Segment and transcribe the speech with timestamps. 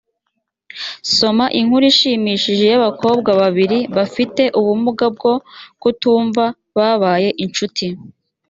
[1.15, 5.33] soma inkuru ishishikaje y’abakobwa babiri bafite ubumuga bwo
[5.81, 6.43] kutumva
[6.77, 7.87] babaye incuti